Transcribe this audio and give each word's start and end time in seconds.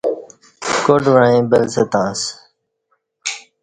کاٹ 0.85 1.03
وعیں 1.13 1.41
بل 1.49 1.63
ستں 1.73 2.05
اسہ 2.11 2.27